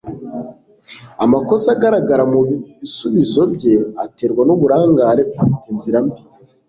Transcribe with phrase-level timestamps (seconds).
[1.23, 6.19] Amakosa agaragara mubisubizo bye aterwa nuburangare kuruta inzira mbi